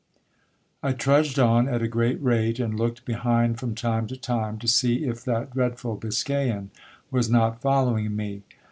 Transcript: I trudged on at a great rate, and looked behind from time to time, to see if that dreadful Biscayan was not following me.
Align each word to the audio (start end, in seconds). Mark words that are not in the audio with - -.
I 0.81 0.93
trudged 0.93 1.37
on 1.37 1.69
at 1.69 1.83
a 1.83 1.87
great 1.87 2.19
rate, 2.23 2.59
and 2.59 2.75
looked 2.75 3.05
behind 3.05 3.59
from 3.59 3.75
time 3.75 4.07
to 4.07 4.17
time, 4.17 4.57
to 4.57 4.67
see 4.67 5.05
if 5.05 5.23
that 5.25 5.53
dreadful 5.53 5.95
Biscayan 5.95 6.69
was 7.11 7.29
not 7.29 7.61
following 7.61 8.15
me. 8.15 8.41